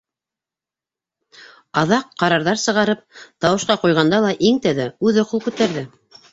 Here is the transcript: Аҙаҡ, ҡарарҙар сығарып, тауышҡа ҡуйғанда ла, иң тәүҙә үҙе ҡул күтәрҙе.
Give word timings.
Аҙаҡ, 1.83 2.09
ҡарарҙар 2.23 2.61
сығарып, 2.63 3.05
тауышҡа 3.47 3.79
ҡуйғанда 3.87 4.25
ла, 4.27 4.35
иң 4.51 4.61
тәүҙә 4.67 4.91
үҙе 5.11 5.31
ҡул 5.33 5.49
күтәрҙе. 5.49 5.89